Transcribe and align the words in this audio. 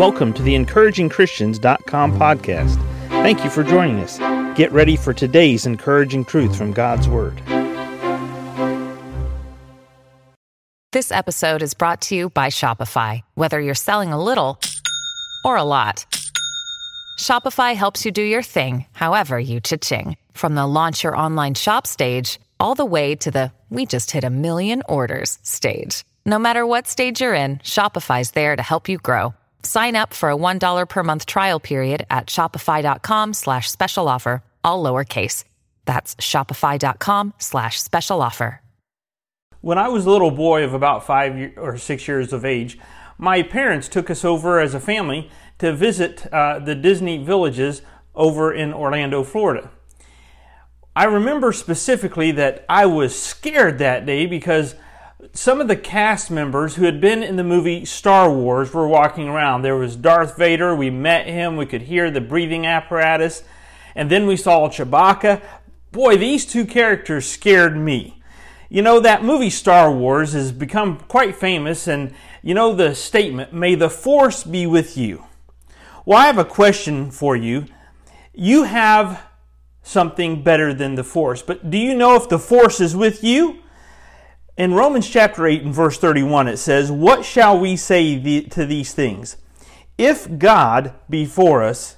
Welcome 0.00 0.32
to 0.32 0.42
the 0.42 0.54
encouragingchristians.com 0.54 2.18
podcast. 2.18 2.76
Thank 3.10 3.44
you 3.44 3.50
for 3.50 3.62
joining 3.62 4.00
us. 4.00 4.16
Get 4.56 4.72
ready 4.72 4.96
for 4.96 5.12
today's 5.12 5.66
encouraging 5.66 6.24
truth 6.24 6.56
from 6.56 6.72
God's 6.72 7.06
Word. 7.06 7.38
This 10.92 11.12
episode 11.12 11.60
is 11.60 11.74
brought 11.74 12.00
to 12.00 12.16
you 12.16 12.30
by 12.30 12.46
Shopify. 12.46 13.20
Whether 13.34 13.60
you're 13.60 13.74
selling 13.74 14.10
a 14.10 14.24
little 14.24 14.58
or 15.44 15.58
a 15.58 15.64
lot, 15.64 16.06
Shopify 17.18 17.74
helps 17.74 18.06
you 18.06 18.10
do 18.10 18.22
your 18.22 18.42
thing, 18.42 18.86
however 18.92 19.38
you 19.38 19.60
cha-ching. 19.60 20.16
From 20.32 20.54
the 20.54 20.66
launch 20.66 21.04
your 21.04 21.14
online 21.14 21.52
shop 21.52 21.86
stage, 21.86 22.40
all 22.58 22.74
the 22.74 22.86
way 22.86 23.16
to 23.16 23.30
the 23.30 23.52
we 23.68 23.84
just 23.84 24.12
hit 24.12 24.24
a 24.24 24.30
million 24.30 24.82
orders 24.88 25.38
stage. 25.42 26.04
No 26.24 26.38
matter 26.38 26.66
what 26.66 26.88
stage 26.88 27.20
you're 27.20 27.34
in, 27.34 27.58
Shopify's 27.58 28.30
there 28.30 28.56
to 28.56 28.62
help 28.62 28.88
you 28.88 28.96
grow. 28.96 29.34
Sign 29.62 29.96
up 29.96 30.14
for 30.14 30.30
a 30.30 30.36
$1 30.36 30.88
per 30.88 31.02
month 31.02 31.26
trial 31.26 31.60
period 31.60 32.06
at 32.10 32.26
shopify.com 32.26 33.34
slash 33.34 33.70
special 33.70 34.08
offer, 34.08 34.42
all 34.64 34.82
lowercase. 34.82 35.44
That's 35.84 36.14
shopify.com 36.16 37.34
slash 37.38 37.80
special 37.80 38.22
offer. 38.22 38.60
When 39.62 39.76
I 39.76 39.88
was 39.88 40.06
a 40.06 40.10
little 40.10 40.30
boy 40.30 40.64
of 40.64 40.72
about 40.72 41.04
five 41.04 41.52
or 41.58 41.76
six 41.76 42.08
years 42.08 42.32
of 42.32 42.44
age, 42.44 42.78
my 43.18 43.42
parents 43.42 43.88
took 43.88 44.08
us 44.08 44.24
over 44.24 44.58
as 44.58 44.72
a 44.72 44.80
family 44.80 45.30
to 45.58 45.74
visit 45.74 46.26
uh, 46.32 46.58
the 46.58 46.74
Disney 46.74 47.18
villages 47.22 47.82
over 48.14 48.54
in 48.54 48.72
Orlando, 48.72 49.22
Florida. 49.22 49.70
I 50.96 51.04
remember 51.04 51.52
specifically 51.52 52.32
that 52.32 52.64
I 52.68 52.86
was 52.86 53.14
scared 53.14 53.78
that 53.78 54.06
day 54.06 54.24
because 54.24 54.74
some 55.32 55.60
of 55.60 55.68
the 55.68 55.76
cast 55.76 56.30
members 56.30 56.76
who 56.76 56.84
had 56.84 57.00
been 57.00 57.22
in 57.22 57.36
the 57.36 57.44
movie 57.44 57.84
Star 57.84 58.32
Wars 58.32 58.72
were 58.72 58.88
walking 58.88 59.28
around. 59.28 59.62
There 59.62 59.76
was 59.76 59.96
Darth 59.96 60.36
Vader, 60.36 60.74
we 60.74 60.90
met 60.90 61.26
him, 61.26 61.56
we 61.56 61.66
could 61.66 61.82
hear 61.82 62.10
the 62.10 62.20
breathing 62.20 62.66
apparatus, 62.66 63.42
and 63.94 64.10
then 64.10 64.26
we 64.26 64.36
saw 64.36 64.68
Chewbacca. 64.68 65.42
Boy, 65.92 66.16
these 66.16 66.46
two 66.46 66.64
characters 66.64 67.28
scared 67.28 67.76
me. 67.76 68.22
You 68.68 68.82
know, 68.82 69.00
that 69.00 69.24
movie 69.24 69.50
Star 69.50 69.90
Wars 69.90 70.32
has 70.32 70.52
become 70.52 70.98
quite 71.08 71.34
famous, 71.34 71.88
and 71.88 72.14
you 72.42 72.54
know 72.54 72.72
the 72.72 72.94
statement, 72.94 73.52
May 73.52 73.74
the 73.74 73.90
Force 73.90 74.44
be 74.44 74.66
with 74.66 74.96
you. 74.96 75.24
Well, 76.06 76.18
I 76.18 76.26
have 76.26 76.38
a 76.38 76.44
question 76.44 77.10
for 77.10 77.36
you. 77.36 77.66
You 78.32 78.64
have 78.64 79.22
something 79.82 80.42
better 80.42 80.72
than 80.72 80.94
the 80.94 81.04
Force, 81.04 81.42
but 81.42 81.70
do 81.70 81.78
you 81.78 81.94
know 81.94 82.14
if 82.14 82.28
the 82.28 82.38
Force 82.38 82.80
is 82.80 82.94
with 82.94 83.24
you? 83.24 83.60
In 84.60 84.74
Romans 84.74 85.08
chapter 85.08 85.46
8 85.46 85.62
and 85.62 85.74
verse 85.74 85.96
31, 85.96 86.46
it 86.46 86.58
says, 86.58 86.92
What 86.92 87.24
shall 87.24 87.58
we 87.58 87.76
say 87.76 88.40
to 88.42 88.66
these 88.66 88.92
things? 88.92 89.38
If 89.96 90.38
God 90.38 90.92
be 91.08 91.24
for 91.24 91.62
us, 91.62 91.96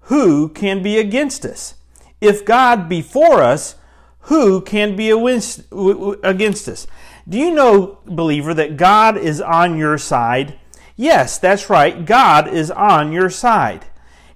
who 0.00 0.50
can 0.50 0.82
be 0.82 0.98
against 0.98 1.46
us? 1.46 1.76
If 2.20 2.44
God 2.44 2.86
be 2.86 3.00
for 3.00 3.40
us, 3.42 3.76
who 4.28 4.60
can 4.60 4.94
be 4.94 5.08
against 5.08 6.68
us? 6.68 6.86
Do 7.26 7.38
you 7.38 7.50
know, 7.50 7.96
believer, 8.04 8.52
that 8.52 8.76
God 8.76 9.16
is 9.16 9.40
on 9.40 9.78
your 9.78 9.96
side? 9.96 10.58
Yes, 10.96 11.38
that's 11.38 11.70
right. 11.70 12.04
God 12.04 12.46
is 12.46 12.70
on 12.70 13.12
your 13.12 13.30
side. 13.30 13.86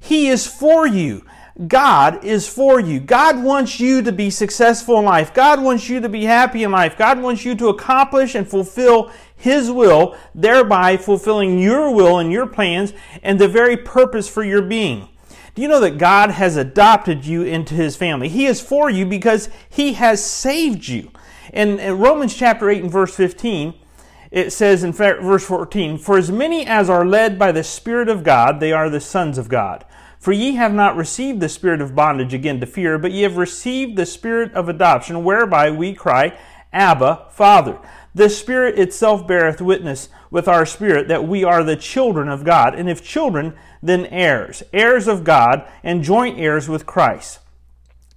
He 0.01 0.29
is 0.29 0.47
for 0.47 0.87
you. 0.87 1.27
God 1.67 2.23
is 2.23 2.47
for 2.47 2.79
you. 2.79 3.01
God 3.01 3.43
wants 3.43 3.81
you 3.81 4.03
to 4.03 4.13
be 4.13 4.29
successful 4.29 4.99
in 4.99 5.07
life. 5.07 5.33
God 5.33 5.63
wants 5.63 5.89
you 5.89 6.01
to 6.01 6.09
be 6.09 6.25
happy 6.25 6.65
in 6.65 6.71
life. 6.71 6.99
God 6.99 7.23
wants 7.23 7.47
you 7.47 7.55
to 7.55 7.69
accomplish 7.69 8.35
and 8.35 8.47
fulfill 8.47 9.11
His 9.35 9.71
will, 9.71 10.15
thereby 10.35 10.99
fulfilling 10.99 11.59
your 11.59 11.95
will 11.95 12.19
and 12.19 12.31
your 12.31 12.47
plans 12.47 12.93
and 13.23 13.39
the 13.39 13.49
very 13.49 13.77
purpose 13.77 14.29
for 14.29 14.45
your 14.45 14.61
being. 14.61 15.09
Do 15.55 15.63
you 15.63 15.69
know 15.69 15.81
that 15.81 15.97
God 15.97 16.31
has 16.33 16.59
adopted 16.59 17.25
you 17.25 17.43
into 17.43 17.75
His 17.75 17.97
family? 17.97 18.29
He 18.29 18.45
is 18.45 18.61
for 18.61 18.91
you 18.91 19.07
because 19.07 19.49
He 19.71 19.95
has 19.95 20.23
saved 20.23 20.87
you. 20.87 21.11
In, 21.55 21.79
Romans 21.99 22.35
chapter 22.35 22.69
8 22.69 22.83
and 22.83 22.93
verse 22.93 23.17
15, 23.17 23.73
it 24.31 24.51
says 24.53 24.85
in 24.85 24.93
verse 24.93 25.47
14, 25.47 25.97
For 25.97 26.19
as 26.19 26.31
many 26.31 26.67
as 26.67 26.91
are 26.91 27.07
led 27.07 27.39
by 27.39 27.53
the 27.53 27.65
Spirit 27.65 28.11
of 28.11 28.25
God, 28.25 28.61
they 28.61 28.73
are 28.73 28.91
the 28.91 29.01
sons 29.01 29.39
of 29.39 29.49
God. 29.49 29.87
For 30.19 30.33
ye 30.33 30.57
have 30.57 30.73
not 30.73 30.97
received 30.97 31.41
the 31.41 31.49
spirit 31.49 31.81
of 31.81 31.95
bondage 31.95 32.35
again 32.35 32.61
to 32.61 32.67
fear, 32.67 32.99
but 32.99 33.13
ye 33.13 33.23
have 33.23 33.37
received 33.37 33.97
the 33.97 34.07
spirit 34.07 34.53
of 34.55 34.69
adoption, 34.69 35.25
whereby 35.25 35.71
we 35.71 35.95
cry, 35.95 36.37
Abba, 36.73 37.27
Father. 37.31 37.79
The 38.15 38.31
Spirit 38.31 38.79
itself 38.79 39.27
beareth 39.27 39.61
witness 39.61 40.09
with 40.31 40.49
our 40.49 40.65
spirit 40.65 41.07
that 41.09 41.29
we 41.29 41.45
are 41.45 41.63
the 41.63 41.77
children 41.77 42.29
of 42.29 42.45
God, 42.45 42.75
and 42.75 42.89
if 42.89 43.05
children, 43.05 43.55
then 43.83 44.07
heirs, 44.07 44.63
heirs 44.73 45.07
of 45.07 45.23
God, 45.23 45.67
and 45.83 46.03
joint 46.03 46.39
heirs 46.39 46.69
with 46.69 46.87
Christ. 46.87 47.41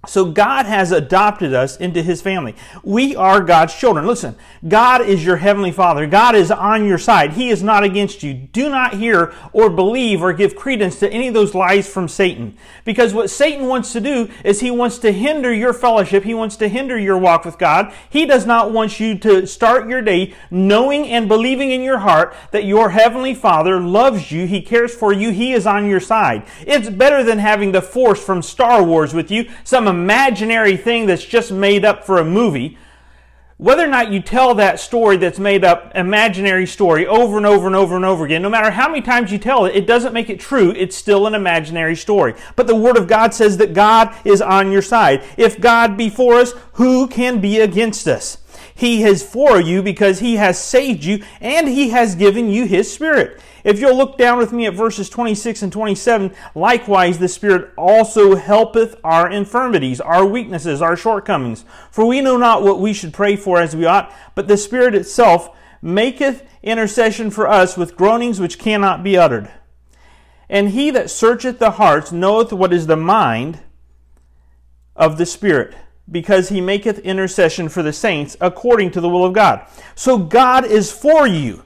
So 0.08 0.24
God 0.24 0.64
has 0.64 0.92
adopted 0.92 1.52
us 1.52 1.76
into 1.76 2.02
His 2.02 2.22
family. 2.22 2.54
We 2.82 3.14
are 3.16 3.42
God's 3.42 3.74
children. 3.74 4.06
Listen, 4.06 4.34
God 4.66 5.02
is 5.02 5.22
your 5.22 5.36
heavenly 5.36 5.72
Father. 5.72 6.06
God 6.06 6.34
is 6.34 6.50
on 6.50 6.86
your 6.86 6.96
side. 6.96 7.34
He 7.34 7.50
is 7.50 7.62
not 7.62 7.84
against 7.84 8.22
you. 8.22 8.32
Do 8.32 8.70
not 8.70 8.94
hear 8.94 9.34
or 9.52 9.68
believe 9.68 10.22
or 10.22 10.32
give 10.32 10.56
credence 10.56 10.98
to 11.00 11.12
any 11.12 11.28
of 11.28 11.34
those 11.34 11.54
lies 11.54 11.86
from 11.86 12.08
Satan. 12.08 12.56
Because 12.86 13.12
what 13.12 13.28
Satan 13.28 13.66
wants 13.66 13.92
to 13.92 14.00
do 14.00 14.30
is 14.42 14.60
he 14.60 14.70
wants 14.70 14.96
to 15.00 15.12
hinder 15.12 15.52
your 15.52 15.74
fellowship. 15.74 16.24
He 16.24 16.32
wants 16.32 16.56
to 16.56 16.68
hinder 16.68 16.98
your 16.98 17.18
walk 17.18 17.44
with 17.44 17.58
God. 17.58 17.92
He 18.08 18.24
does 18.24 18.46
not 18.46 18.72
want 18.72 19.00
you 19.00 19.18
to 19.18 19.46
start 19.46 19.86
your 19.86 20.00
day 20.00 20.34
knowing 20.50 21.08
and 21.08 21.28
believing 21.28 21.72
in 21.72 21.82
your 21.82 21.98
heart 21.98 22.34
that 22.52 22.64
your 22.64 22.88
heavenly 22.88 23.34
Father 23.34 23.78
loves 23.78 24.32
you. 24.32 24.46
He 24.46 24.62
cares 24.62 24.94
for 24.94 25.12
you. 25.12 25.30
He 25.30 25.52
is 25.52 25.66
on 25.66 25.86
your 25.86 26.00
side. 26.00 26.46
It's 26.66 26.88
better 26.88 27.22
than 27.22 27.38
having 27.38 27.72
the 27.72 27.82
force 27.82 28.24
from 28.24 28.40
Star 28.40 28.82
Wars 28.82 29.12
with 29.12 29.30
you. 29.30 29.50
Some 29.62 29.89
imaginary 29.90 30.76
thing 30.76 31.06
that's 31.06 31.24
just 31.24 31.52
made 31.52 31.84
up 31.84 32.04
for 32.04 32.18
a 32.18 32.24
movie, 32.24 32.78
whether 33.60 33.84
or 33.84 33.88
not 33.88 34.10
you 34.10 34.22
tell 34.22 34.54
that 34.54 34.80
story 34.80 35.18
that's 35.18 35.38
made 35.38 35.66
up, 35.66 35.92
imaginary 35.94 36.66
story, 36.66 37.06
over 37.06 37.36
and 37.36 37.44
over 37.44 37.66
and 37.66 37.76
over 37.76 37.94
and 37.94 38.06
over 38.06 38.24
again, 38.24 38.40
no 38.40 38.48
matter 38.48 38.70
how 38.70 38.88
many 38.88 39.02
times 39.02 39.30
you 39.30 39.36
tell 39.36 39.66
it, 39.66 39.76
it 39.76 39.86
doesn't 39.86 40.14
make 40.14 40.30
it 40.30 40.40
true. 40.40 40.72
It's 40.74 40.96
still 40.96 41.26
an 41.26 41.34
imaginary 41.34 41.94
story. 41.94 42.32
But 42.56 42.66
the 42.66 42.74
Word 42.74 42.96
of 42.96 43.06
God 43.06 43.34
says 43.34 43.58
that 43.58 43.74
God 43.74 44.16
is 44.24 44.40
on 44.40 44.72
your 44.72 44.80
side. 44.80 45.22
If 45.36 45.60
God 45.60 45.98
be 45.98 46.08
for 46.08 46.36
us, 46.36 46.54
who 46.74 47.06
can 47.06 47.38
be 47.38 47.60
against 47.60 48.08
us? 48.08 48.38
He 48.80 49.04
is 49.04 49.22
for 49.22 49.60
you 49.60 49.82
because 49.82 50.20
He 50.20 50.36
has 50.36 50.58
saved 50.58 51.04
you 51.04 51.22
and 51.38 51.68
He 51.68 51.90
has 51.90 52.14
given 52.14 52.48
you 52.48 52.64
His 52.64 52.90
Spirit. 52.90 53.38
If 53.62 53.78
you'll 53.78 53.94
look 53.94 54.16
down 54.16 54.38
with 54.38 54.54
me 54.54 54.64
at 54.64 54.72
verses 54.72 55.10
26 55.10 55.60
and 55.60 55.70
27, 55.70 56.34
likewise 56.54 57.18
the 57.18 57.28
Spirit 57.28 57.74
also 57.76 58.36
helpeth 58.36 58.98
our 59.04 59.28
infirmities, 59.28 60.00
our 60.00 60.24
weaknesses, 60.24 60.80
our 60.80 60.96
shortcomings. 60.96 61.66
For 61.90 62.06
we 62.06 62.22
know 62.22 62.38
not 62.38 62.62
what 62.62 62.80
we 62.80 62.94
should 62.94 63.12
pray 63.12 63.36
for 63.36 63.60
as 63.60 63.76
we 63.76 63.84
ought, 63.84 64.14
but 64.34 64.48
the 64.48 64.56
Spirit 64.56 64.94
itself 64.94 65.54
maketh 65.82 66.42
intercession 66.62 67.30
for 67.30 67.46
us 67.46 67.76
with 67.76 67.98
groanings 67.98 68.40
which 68.40 68.58
cannot 68.58 69.04
be 69.04 69.14
uttered. 69.14 69.50
And 70.48 70.70
he 70.70 70.90
that 70.92 71.10
searcheth 71.10 71.58
the 71.58 71.72
hearts 71.72 72.12
knoweth 72.12 72.50
what 72.50 72.72
is 72.72 72.86
the 72.86 72.96
mind 72.96 73.60
of 74.96 75.18
the 75.18 75.26
Spirit 75.26 75.74
because 76.10 76.48
he 76.48 76.60
maketh 76.60 76.98
intercession 77.00 77.68
for 77.68 77.82
the 77.82 77.92
saints 77.92 78.36
according 78.40 78.90
to 78.92 79.00
the 79.00 79.08
will 79.08 79.24
of 79.24 79.32
God. 79.32 79.66
So 79.94 80.18
God 80.18 80.64
is 80.64 80.90
for 80.90 81.26
you. 81.26 81.62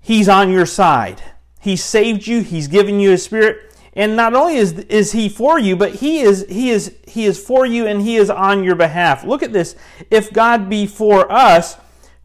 He's 0.00 0.28
on 0.28 0.50
your 0.50 0.66
side. 0.66 1.22
He 1.60 1.76
saved 1.76 2.26
you, 2.26 2.42
he's 2.42 2.68
given 2.68 3.00
you 3.00 3.10
his 3.10 3.24
spirit. 3.24 3.64
And 3.94 4.14
not 4.14 4.34
only 4.34 4.56
is, 4.56 4.72
is 4.72 5.12
he 5.12 5.28
for 5.28 5.58
you, 5.58 5.74
but 5.74 5.96
he 5.96 6.20
is, 6.20 6.46
he, 6.48 6.70
is, 6.70 6.94
he 7.04 7.24
is 7.24 7.42
for 7.42 7.66
you 7.66 7.86
and 7.86 8.00
he 8.00 8.16
is 8.16 8.30
on 8.30 8.62
your 8.62 8.76
behalf. 8.76 9.24
Look 9.24 9.42
at 9.42 9.52
this. 9.52 9.74
If 10.08 10.32
God 10.32 10.68
be 10.68 10.86
for 10.86 11.30
us, 11.32 11.76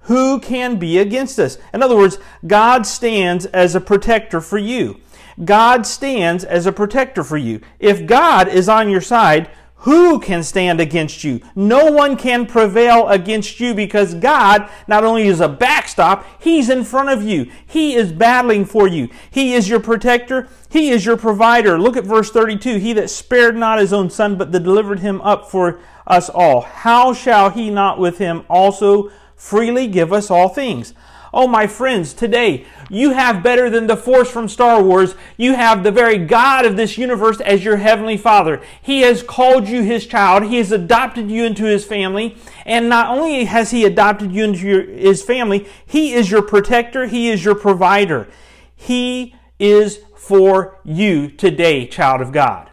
who 0.02 0.40
can 0.40 0.78
be 0.78 1.00
against 1.00 1.40
us? 1.40 1.58
In 1.74 1.82
other 1.82 1.96
words, 1.96 2.20
God 2.46 2.86
stands 2.86 3.46
as 3.48 3.74
a 3.74 3.82
protector 3.82 4.40
for 4.40 4.58
you. 4.58 5.00
God 5.44 5.88
stands 5.88 6.44
as 6.44 6.68
a 6.68 6.72
protector 6.72 7.24
for 7.24 7.38
you. 7.38 7.62
If 7.80 8.06
God 8.06 8.48
is 8.48 8.70
on 8.70 8.90
your 8.90 9.02
side, 9.02 9.50
who 9.84 10.18
can 10.20 10.44
stand 10.44 10.80
against 10.80 11.26
you? 11.26 11.42
No 11.56 11.92
one 11.92 12.16
can 12.16 12.46
prevail 12.46 13.10
against 13.10 13.60
you 13.60 13.74
because 13.74 14.14
God 14.14 14.70
not 14.88 15.04
only 15.04 15.24
is 15.24 15.42
a 15.42 15.50
backstop, 15.50 16.26
He's 16.40 16.70
in 16.70 16.86
front 16.86 17.10
of 17.10 17.22
you. 17.22 17.52
He 17.68 17.94
is 17.94 18.14
battling 18.14 18.64
for 18.64 18.88
you. 18.88 19.10
He 19.30 19.54
is 19.54 19.68
your 19.68 19.82
protector. 19.82 20.48
He 20.70 20.90
is 20.92 21.06
your 21.06 21.18
provider. 21.18 21.78
Look 21.78 21.98
at 21.98 22.06
verse 22.06 22.32
32. 22.32 22.78
He 22.78 22.94
that 22.94 23.10
spared 23.10 23.58
not 23.58 23.78
his 23.78 23.92
own 23.92 24.10
son, 24.10 24.38
but 24.38 24.54
that 24.54 24.62
delivered 24.62 25.02
him 25.02 25.20
up 25.20 25.52
for 25.52 25.80
us 26.08 26.30
all. 26.30 26.62
How 26.62 27.12
shall 27.12 27.50
he 27.50 27.70
not 27.70 28.00
with 28.00 28.20
him 28.20 28.46
also 28.50 29.12
freely 29.36 29.88
give 29.88 30.14
us 30.14 30.32
all 30.32 30.48
things? 30.48 30.94
Oh, 31.36 31.48
my 31.48 31.66
friends, 31.66 32.14
today 32.14 32.64
you 32.92 33.14
have 33.14 33.42
better 33.42 33.68
than 33.68 33.88
the 33.88 33.98
force 33.98 34.30
from 34.30 34.48
Star 34.48 34.84
Wars. 34.84 35.16
You 35.36 35.56
have 35.56 35.84
the 35.84 35.92
very 35.92 36.20
God 36.20 36.64
of 36.64 36.78
this 36.78 36.96
universe 36.96 37.42
as 37.42 37.66
your 37.66 37.78
heavenly 37.78 38.18
Father. 38.18 38.62
He 38.84 39.02
has 39.02 39.24
called 39.24 39.68
you 39.68 39.82
his 39.82 40.06
child. 40.06 40.44
He 40.44 40.58
has 40.58 40.72
adopted 40.72 41.32
you 41.32 41.44
into 41.44 41.64
his 41.64 41.86
family. 41.86 42.38
And 42.68 42.88
not 42.88 43.10
only 43.10 43.46
has 43.46 43.72
he 43.72 43.84
adopted 43.84 44.32
you 44.32 44.44
into 44.44 44.60
your, 44.60 44.84
his 44.84 45.24
family, 45.24 45.68
he 45.88 46.14
is 46.14 46.30
your 46.30 46.44
protector. 46.44 47.08
He 47.08 47.30
is 47.30 47.44
your 47.44 47.56
provider. 47.56 48.28
He 48.76 49.34
is 49.58 50.02
for 50.16 50.80
you 50.84 51.30
today, 51.30 51.88
child 51.88 52.22
of 52.22 52.32
God. 52.32 52.70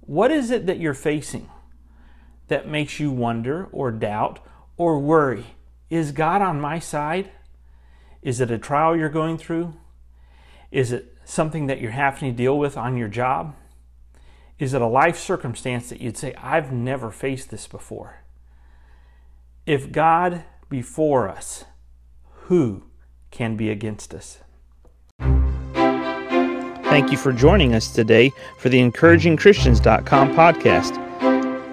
What 0.00 0.30
is 0.30 0.50
it 0.50 0.64
that 0.64 0.80
you're 0.80 0.94
facing 0.94 1.50
that 2.48 2.66
makes 2.66 2.98
you 2.98 3.10
wonder 3.10 3.68
or 3.70 3.90
doubt 3.90 4.38
or 4.78 4.98
worry? 4.98 5.44
Is 5.92 6.10
God 6.12 6.40
on 6.40 6.58
my 6.58 6.78
side? 6.78 7.32
Is 8.22 8.40
it 8.40 8.50
a 8.50 8.56
trial 8.56 8.96
you're 8.96 9.10
going 9.10 9.36
through? 9.36 9.74
Is 10.70 10.90
it 10.90 11.18
something 11.26 11.66
that 11.66 11.82
you're 11.82 11.90
having 11.90 12.30
to 12.30 12.34
deal 12.34 12.58
with 12.58 12.78
on 12.78 12.96
your 12.96 13.08
job? 13.08 13.54
Is 14.58 14.72
it 14.72 14.80
a 14.80 14.86
life 14.86 15.18
circumstance 15.18 15.90
that 15.90 16.00
you'd 16.00 16.16
say, 16.16 16.32
I've 16.36 16.72
never 16.72 17.10
faced 17.10 17.50
this 17.50 17.66
before? 17.66 18.22
If 19.66 19.92
God 19.92 20.44
be 20.70 20.80
for 20.80 21.28
us, 21.28 21.66
who 22.46 22.84
can 23.30 23.58
be 23.58 23.68
against 23.68 24.14
us? 24.14 24.38
Thank 26.88 27.12
you 27.12 27.18
for 27.18 27.34
joining 27.34 27.74
us 27.74 27.92
today 27.92 28.32
for 28.56 28.70
the 28.70 28.78
encouragingchristians.com 28.78 30.34
podcast. 30.34 31.11